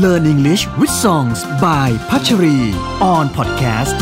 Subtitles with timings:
[0.00, 2.56] Learn English with Songs by พัชรี
[3.12, 3.96] on podcast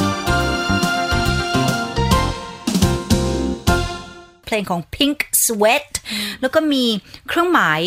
[4.46, 5.90] เพลงของ Pink Sweat
[6.40, 6.84] แล้วก็มี
[7.28, 7.80] เครื่องหมาย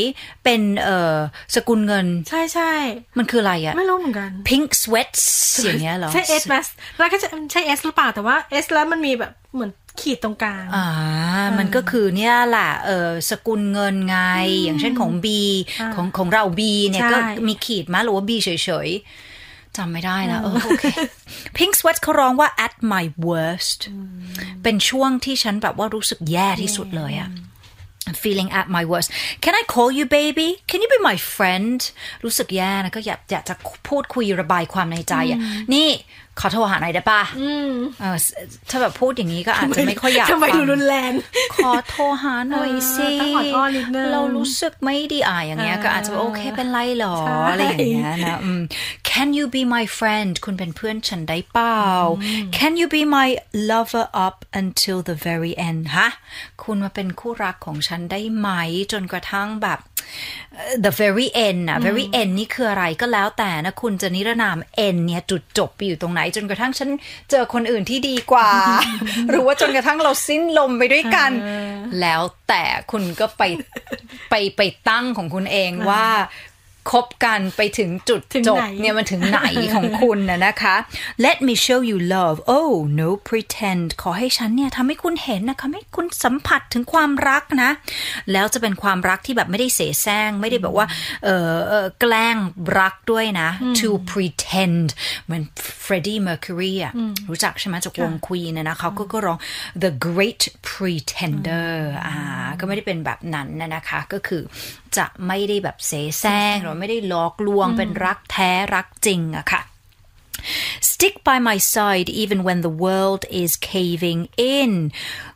[0.43, 1.17] เป็นเอ่อ
[1.55, 2.73] สกุลเงิน ใช่ใช่
[3.17, 5.23] มันคืออะไรอะไม่รู้เหมือนกัน Pink Sweats
[5.63, 6.55] อย่างเงี้ยเหรอ ใช่เอสไหม
[6.97, 10.87] แล้วก็จะใช่เอสหรือเปล่าแต่ว่าเอสแล้วมันมีแบบเหมือน ขีดตรงกลาง อ่า
[11.57, 14.19] มันก็คือเนี่ยแหละเออสกุลเงินไง
[14.63, 15.27] อย่างเช่นของ B
[15.79, 18.49] อ่าของของเรา B เนี่ยใช่ก็มีขีดมาหรือว่า B เฉ
[18.87, 20.85] ยๆจำไม่ได้แล้วเออโอเค
[21.57, 23.79] Pink Sweats เขาร้องว่า at my worst
[24.63, 27.29] เป็นช่วงที่ฉันแบบว่ารู้สึกแย่ที่สุดเลยอะ
[28.07, 29.09] I'm feeling at my worst.
[29.43, 30.49] Can I call you baby?
[30.69, 31.77] Can you be my friend?
[32.23, 33.53] รู้สึกแย่นะก็อยากอยากจะ
[33.89, 35.39] พูดคุยระบายความในใจอะ
[35.73, 35.89] นี่
[36.39, 37.21] ขอโทรหาหน่อยได้ปะ
[37.99, 38.17] เออ
[38.69, 41.11] ถ้าแบบพูดอย่างนี้ก็อาจจะไม่ค่อยอยากทำไมฟังดูรุนแรง
[41.55, 48.61] ขอโทรหาหน่อยสิเออต้องขอโทษนิดนึงเรารู้สึกไม่ดีอะอย่างเงี้ยเออก็อาจจะโอเคเป็นไรหรอใช่อะไรอย่างเงี้ยนะอืม
[49.13, 51.83] Can you be my friend คุณเป็นเพื่อนฉันได้เปล่า
[52.57, 53.29] Can you be my
[53.71, 56.09] lover up until the very end ฮะ
[56.63, 58.49] คุณมาเป็นคู่รักของฉันได้ไหม
[58.91, 59.79] จนกระทั่งแบบ
[60.55, 66.89] เอ่อ the very end นะ very end นี่คืออะไรก็แล้วแต่นะ คุณจะนิรนาม end เนี่ยจุดจบไปอยู่ตรงไหน จนกระทั่งฉัน
[67.29, 68.49] เจอคนอื่นที่ดีกว่า
[69.29, 71.31] หรือว่าจนกระทั่งเราสิ้นลมไปด้วยกัน
[72.01, 73.43] แล้วแต่คุณก็ไป
[74.29, 76.07] ไปไปตั้งของคุณเองว่า
[76.91, 79.39] คบกันไปถึงจุดถึงจบไหนเนี่ยมันถึงไหน
[79.75, 80.75] ของคุณนะนะคะ
[81.25, 87.69] Let me show you love oh no pretend ขอให้ฉันเนี่ยทำให้คุณเห็นนะทำให้คุณสัมผัสถึงความรักนะ
[88.31, 90.85] แล้วจะเป็นความรักที่แบบไม่ได้เสแสร้ง ไม่ได้แบบว่า
[91.23, 92.37] เออเออแกล้ง
[92.79, 94.87] รักด้วยนะ to pretend
[95.25, 95.43] เหมือน
[95.85, 96.93] Freddie Mercury อะ
[97.29, 99.37] รู้จักใช่ไหมจากวงควีนนะนะเขาก็ก็ร้อง
[99.83, 101.73] the great pretender
[102.05, 102.15] อ่า
[102.59, 104.41] ก็ไม่ได้เป็นแบบนั้นนะนะคะ ก็คือ
[104.97, 109.61] จะไม่ได้แบบเสแสร้งหรือไม่ได้หลอกลวงเป็นรักแท้รักจริงอะค่ะ
[110.89, 114.21] Stick by my side even when the world is caving
[114.55, 114.71] in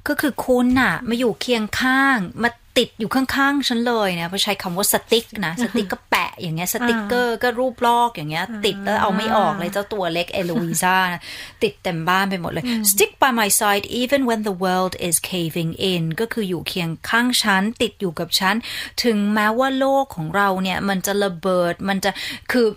[0.07, 11.21] ก็คือคุณน่ะ มาอยู่เคียงข้าง มา ติดอยู่ข้างๆฉันเลยนะเพราะใช้คำว่า stick นะ stick ก็แปะอย่างเงี้ยสติ๊กเกอร์ก็รูปลอกอย่างเงี้ย ติดแล้วเอาไม่ออกเลยเจ้าตัวเล็กเอล i ซ่านะ
[11.63, 18.55] ติดเต็มบ้านไปหมดเลย Stick by my side even when the world is caving in ก็คืออยู่เคียงข้างฉัน ติดอยู่กับฉัน
[19.03, 22.11] ถึงแม้ว่าโลกของเราเนี่ย มันจะระเบิดมันจะ
[22.51, 22.67] คือ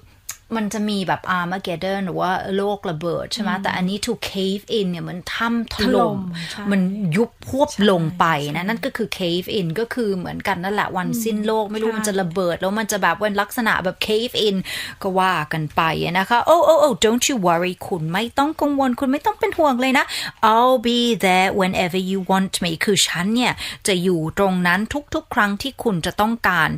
[0.56, 6.80] มันจะมีแบบ Armageddon หรือว่าโลกระเบิดใช่ไหมแต่อันนี้ to cave in เนี่ยมันถ้ำถถล่ล่มมใช่มัน
[7.16, 14.56] ยุบพวบลงไปนะนั่นก็คือ cave in ก็คือเหมือนกันนั่นแหละวันสิ้นโลกไม่รู้ใช่มันจะระเบิด แล้วมันจะแบบวันลักษณะแบบ cave in
[15.02, 15.82] ก็ว่ากันไป
[16.18, 20.04] นะคะ oh oh oh don't you worry คุณไม่ต้องกังวลคุณไม่ต้องเป็นห่วงเลยนะ
[20.52, 23.52] I'll be there whenever you want me คือฉันเนี่ย
[23.86, 24.80] จะอยู่ตรงนั้น
[25.14, 26.70] ทุกๆ ครั้งที่คุณจะต้องการ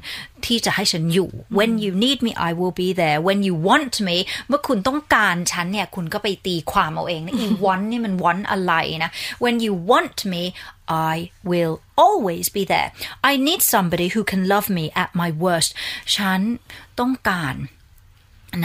[0.47, 4.17] ที่จะให้ฉันอยู่ when you need me I will be there when you want me
[4.49, 8.73] เมื่อคุณต้องการฉันเนี่ย คุณก็ไปตีความเอาเองนะอี want นี่มัน want อะไร
[9.05, 9.11] นะ
[9.43, 10.43] when you want me
[11.13, 11.15] I
[11.51, 11.75] will
[12.05, 12.89] always be there
[13.31, 15.71] I need somebody who can love me at my worst
[16.17, 16.41] ฉัน
[17.01, 17.55] ต้องการ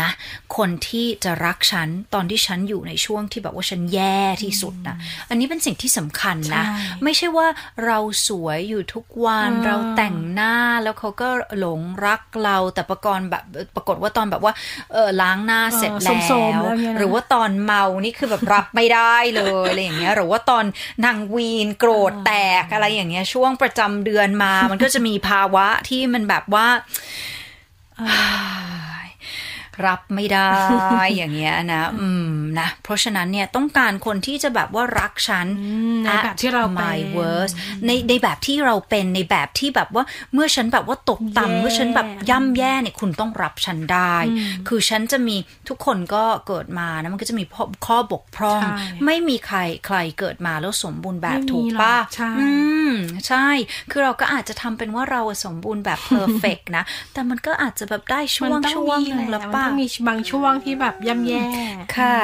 [0.01, 0.09] นะ
[0.57, 4.95] คนที่จะรักฉันตอนที่ฉันอยู่ในช่วงที่แบบว่าฉันแย่ที่สุดนะ
[5.29, 7.47] อันนี้เป็นสิ่งที่สำคัญนะใช่ไม่ใช่ว่า
[7.85, 13.43] เราสวยอยู่ทุกวันอ่าเราแต่งหน้าแล้วเขาก็หลงรักเราแต่ประกอบแบบ
[13.75, 14.53] ปรากฏว่าตอนแบบว่า
[14.93, 20.65] เออล้างหน้าเสร็จแล้โสมๆวแล้วเนี่ยนะหรือว่าตอนเมานี่คือแบบรับไม่ได้เลยอะไรอย่างเงี้ยหรือว่าตอน
[21.05, 22.33] นางวีนโกรธแต
[22.63, 26.67] กอะไรอย่างเงี้ยช่วงประจำเดือนมา มันก็จะมีภาวะที่มันแบบว่า
[29.85, 30.51] รับไม่ได้
[31.15, 32.27] อย่างเงี้ยนะ อืม
[32.61, 35.47] นะ เพราะฉะนั้นเนี่ยต้องการคนที่จะแบบว่ารักฉัน
[36.05, 37.53] ในแบบที่เราเป็น my worst
[37.85, 40.03] ในในแบบที่เราเป็นในแบบที่แบบว่า
[40.33, 44.15] เมื่อฉันแบบว่าตกแย่ต่ำเมื่อฉันแบบย่ำแย่เนี่ยคุณต้องรับฉันได้
[44.67, 45.35] คือฉันจะมี
[45.69, 48.75] ทุกคนก็เกิดมานะมันก็จะมีข้อข้อบกพร่องใช่
[49.05, 52.47] ไม่มีใครใครเกิดมาแล้วสมบูรณ์แบบไม่มีถูกหรอกปะใช่อื
[52.89, 52.91] ม
[53.27, 53.47] ใช่
[53.91, 61.45] คือเราก็อาจจะทำเป็นว่าเราสมบูรณ์แบบ perfect นะ แต่มันก็อาจจะแบบได้ช่วงมันต้องช่วงมีหนึ่งแหแล้ละวมันป่ะต้องมีบางช่วงที่แบบย่ำแย่
[61.97, 62.17] ค่ะ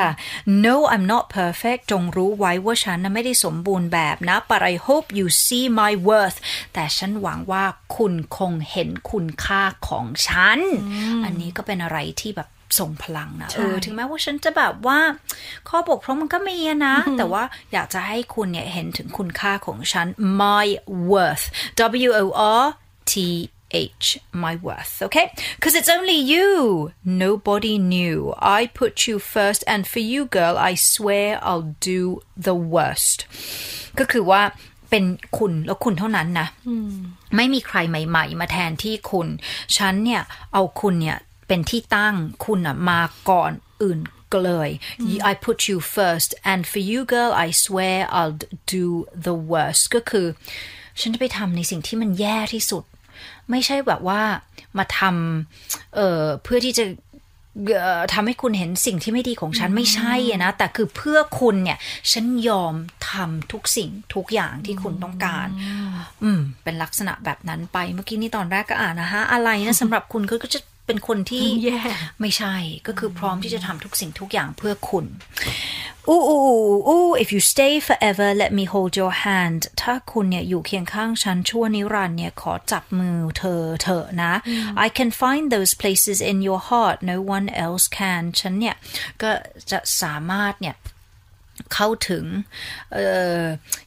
[0.65, 6.37] No I'm not perfect จงรู้ไว้ว่าฉันนะไม่ได้สมบูรณ์แบบนะ but I hope you see my worth
[6.73, 7.63] แต่ฉันหวังว่า
[7.97, 10.59] คุณคงเห็นคุณค่าของฉัน
[11.25, 12.49] อันนี้ก็เป็นอะไรที่แบบ
[12.79, 14.99] ส่งพลังนะใช่เออถึงแม้ว่าฉันจะแบบว่า
[15.69, 17.43] ข้อบกพร่องมันก็มีอะนะ แต่ว่า
[17.73, 20.07] อยากจะให้คุณเนี่ยเห็นถึงคุณค่าของฉัน
[20.41, 20.67] my
[21.09, 21.45] worth
[22.07, 22.25] W O
[22.61, 22.65] R
[23.11, 23.13] T
[23.73, 24.05] H
[24.43, 25.25] my worth okay
[25.55, 26.49] because it's only you
[27.25, 28.17] nobody knew
[28.59, 32.01] I put you first and for you girl I swear I'll do
[32.47, 33.19] the worst
[33.99, 34.41] ก็คือว่า
[34.89, 35.03] เป็น
[35.37, 36.47] คุณแล้วคุณเท่านั้นนะ
[37.35, 39.27] ไม่มีใครใหม่ ๆ มาแทนที่คุณ
[39.77, 40.21] ฉันเนี่ย
[40.53, 41.17] เอาคุณเนี่ย
[41.47, 42.15] ไปเป็นที่ตั้ง
[42.45, 43.99] คุณอะมาก่อนอื่น
[44.47, 44.69] เลย
[45.31, 48.37] I put you first and for you girl I swear I'll
[48.75, 48.85] do
[49.27, 50.27] the worst ก็คือ
[50.99, 52.83] ฉันจะไปทำในสิ่งที่มันแย่ที่สุด
[53.51, 54.21] ไม่ใช่แบบว่า
[54.77, 56.85] มาทำเอ่อเพื่อที่จะ
[57.77, 61.77] เอ่อทำให้คุณเห็นสิ่งที่ไม่ดีของฉันไม่ใช่อะนะ แต่คือเพื่อคุณเนี่ย
[62.11, 62.73] ฉันยอม
[63.09, 65.47] ทำทุกสิ่งทุกอย่างที่คุณต้องการ
[66.23, 71.81] อืม เป็นลักษณะแบบนั้นไปเมื่อกี้นี่ตอนแรกก็อ่านนะฮะ อะไรนะสำหรับคุณก็จะเป็นคนที่แย่
[72.21, 72.55] ไม่ใช่
[72.87, 75.05] ก็คือพร้อมที่จะทำทุกสิ่งทุกอย่างเพื่อคุณ
[76.09, 84.33] อู้อู้อู้อู้ if you stay forever let me hold your hand ถ้าคุณเนี่ยอยู่เคียงข้างฉันชั่วนิรันดร์เนี่ยขอจับมือเธอเถอะนะ
[84.85, 88.75] I can find those places in your heart no one else can ฉันเนี่ย
[89.21, 89.31] ก็
[89.71, 90.75] จะสามารถเนี่ย
[91.73, 92.25] เข้าถึง
[92.93, 93.07] เอ่
[93.39, 93.41] อ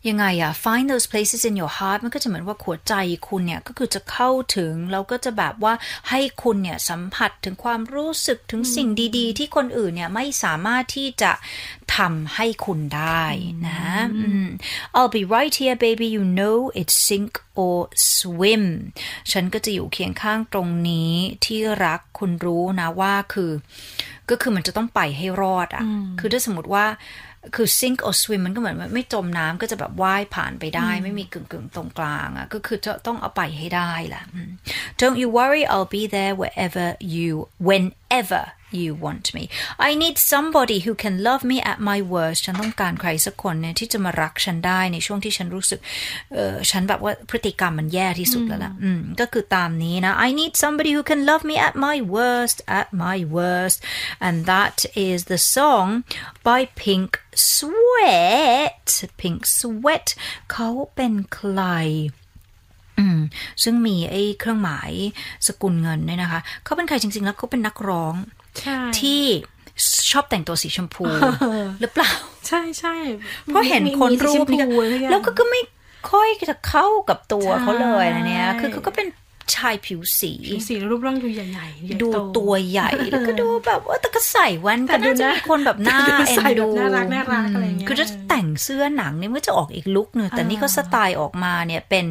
[0.08, 2.94] ยังไงอะ find those places in your heart มันก็จะเหมือนว่าหัวใจ
[3.28, 5.74] คุณเนี่ย ก็คือจะเข้าถึง แล้วก็จะแบบว่า
[6.10, 11.32] ให้คุณเนี่ย สัมผัสถึงความรู้สึกถึงสิ่งดีๆ ที่คนอื่นเนี่ย ไม่สามารถที่จะ
[11.96, 13.24] ทำให้คุณได้
[13.68, 13.82] นะ
[14.16, 14.46] อืม
[14.96, 17.32] I'll be right here baby you know it's sink
[17.64, 17.78] or
[18.16, 18.64] swim
[19.32, 21.12] ฉันก็จะอยู่เคียงข้างตรงนี้
[21.44, 23.52] ที่รักคุณรู้นะว่าคือ
[24.30, 25.84] ก็คือมันจะต้องไปให้รอดอะ
[26.18, 26.86] คือถ้าสมมติว่า
[27.54, 34.50] คือ sink or swim มันก็เหมือนไม่จมน้ำก็จะแบบว่ายผ่านไปได้ ไม่มีกึ่งกึ่งๆตรงกลางอะก็คือจะต้องเอาไปให้ได้แหละอืม
[35.00, 37.30] Don't you worry I'll be there wherever you
[37.68, 38.42] whenever
[38.80, 39.44] you want me
[39.88, 45.80] I need somebody who can love me at my worst ฉันต้องการใครสักคนเนี่ยที่จะมารักฉันได้ในช่วงที่ฉันรู้สึก
[46.34, 53.78] เออฉันแบบว่าพฤติกรรมมันแย่ที่สุดแล้วล่ะอืมก็คือตามนี้นะ I need somebody who can love me at my worst at my worst
[54.26, 54.76] and that
[55.08, 55.88] is the song
[56.48, 57.10] by Pink
[57.54, 58.88] Sweat
[59.20, 60.08] Pink Sweat
[60.52, 61.60] เขาเป็นใคร
[62.98, 63.20] อืม
[63.62, 64.92] ซึ่งมีไอ้เครื่องหมาย
[65.46, 68.45] สกุลเงินเนี่ยนะคะ เขาเป็นใครจริง ๆ แล้วเขาเป็นนักร้องใช่
[69.00, 69.22] ที่
[70.10, 71.04] ชอบแต่งตัวสีชมพู
[71.80, 72.10] หรือเปล่า
[72.48, 72.96] ใช่ใช่
[73.44, 74.66] เพราะเห็นคนรูปนี่นี่ก็
[75.10, 75.60] แล้วก็ก็ไม่
[76.10, 79.06] ค่อยจะเข้ากับตัวเขาเลยนะเนี่ย คือเขาก็เป็น
[79.54, 80.32] ชายผิวสี
[80.68, 81.68] สีรูปร่างดูใหญ่ๆใหญ่
[82.00, 92.04] โดูตัวใหญ่แล้วก็ดูแบบว่าแต่ก็ใส่แว่นแต่ก็น่าดูจะนะมีคนแบบหน้าแต่ดูเอ็ใส่นแบดูบน่ารักน่ารักอะไรเงี้ยคือจะแต่งเสื้อหนังเนี่ยมันก็จะออกอีกลุกหนึ่งแต่นี่เขาสไตล์ออกมาเนี่ยเป็น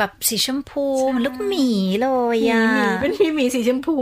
[0.00, 1.68] แบบสีชมพูมันลูกหมี
[2.02, 3.96] เลยหมีอะหมีเป็นมีหมีสีชมพู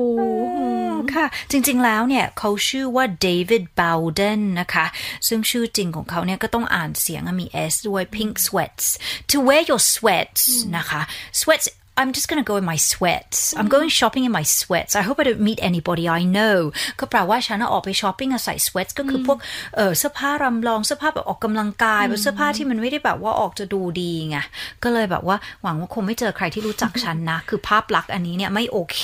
[1.14, 4.86] ค่ะ จริงๆแล้วเนี่ยเขาชื่อว่า David Bowden นะคะ
[5.28, 8.86] ซึ่งชื่อจริงของเขาเนี่ยก็ต้องอ่านเสียงอะมี S ด้วย Pink Sweats
[9.30, 10.44] to wear your sweats
[10.76, 11.00] นะคะ
[11.40, 11.66] sweats
[12.00, 15.18] I'm just gonna go in my sweats I'm going shopping in my sweats I hope
[15.22, 16.56] I don't meet anybody I know
[17.00, 19.38] ก็แปลว่าฉันออกไปช้อปปิ้งอะใส่ sweats ก็คือพวก
[19.76, 24.36] เออเสื้อผ้ารำลองเสื้อผ้าแบบออกกำลังกายแบบเสื้อผ้าที่มันไม่ได้แบบว่าออกจะดูดีไง
[24.82, 29.00] ก็เลยแบบว่าหวังว่าคงไม่เจอใครที่รู้จักฉันนะ คือภาพลักษณ์อันนี้เนี่ยไม่โอเค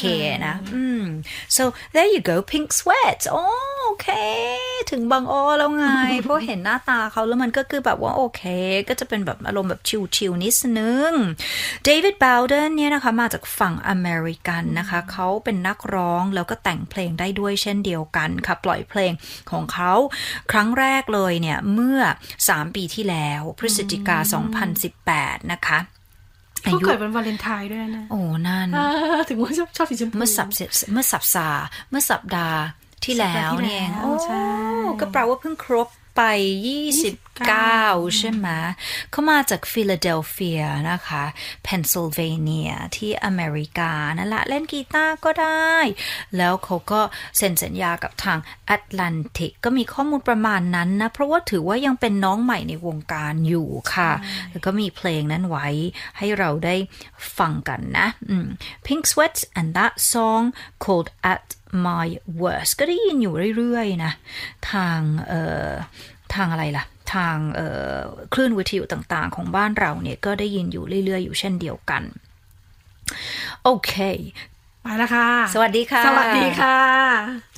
[0.47, 1.05] นะอืม
[1.56, 1.62] so
[1.94, 3.37] there you go pink sweats โอ
[3.85, 4.08] โอเค
[4.90, 5.86] ถึงบางอ้อแล้วไง
[6.22, 8.42] เพราะเห็นหน้าตาเขาแล้วมันก็คือแบบว่าโอเค
[8.88, 9.82] ก็จะเป็นแบบอารมณ์แบบ
[10.16, 11.12] ชิวๆนิดนึง
[11.88, 19.12] David Bowden เนี่ยนะคะมาจากฝั่งอเมริกันนะคะเขาเป็นนักร้องแล้วก็แต่งเพลงได้ด้วยเช่นเดียวกันค่ะปล่อยเพลง
[19.50, 19.92] ของเขา
[20.52, 22.00] ครั้งแรกเลยเนี่ยเมื่อ
[22.38, 24.19] 3 ปีที่แล้วพฤศจิกา
[24.84, 25.78] 2018 นะคะ
[26.64, 28.87] อาเขายุเกิดวันวาเลนไทน์ด้วยนะ โอ้ นั่นอ่า
[29.28, 30.48] ถึงว่าชอบชอบสีชมพูเมื่อสัป
[30.92, 32.59] เมื่อสัปซาห์เมื่อสัปดาห์
[33.04, 34.44] ที่แล้วสัปดาห์ที่เนี่ยเองแล้วโอ้ใช่
[35.00, 35.88] ก็แปลว่าเพิ่งครบ
[36.20, 36.25] ไป
[37.02, 38.49] 29 ใช่ไหม
[39.11, 41.25] เขามาจากฟิลาเดลเฟียนะคะ
[41.62, 45.75] เพนซิลเวเนียที่อเมริกานั่นแหละเล่นกีตาร์ก็ได้
[46.37, 47.00] แล้วเขาก็
[47.37, 54.11] เซ็นสัญญากับทางแอตแลนติกก็มีข้อมูลประมาณนั้นนะ เพราะว่าถือว่ายังเป็นน้องใหม่ในวงการอยู่ค่ะ
[54.50, 55.68] แล้วก็มีเพลงนั้นไว้
[56.18, 56.76] ให้เราได้
[57.38, 58.46] ฟังกันนะอืม
[58.87, 60.44] Pink Sweats and that song
[60.84, 61.44] called At
[61.87, 62.07] My
[62.40, 64.12] Worst ก็ได้ยินอยู่เรื่อยๆนะ
[64.73, 65.71] ทางเอ่อ
[66.35, 67.99] ทางอะไรล่ะ ทางเอ่อ
[68.33, 72.02] คลื่นวิทยุต่างๆ ของบ้านเราเนี่ย ก็ได้ยินอยู่เรื่อยๆ อยู่เช่นเดียวกัน
[73.64, 73.93] โอเค
[74.83, 77.53] ไปแล้วค่ะ สวัสดีค่ะ สวัสดีค่ะ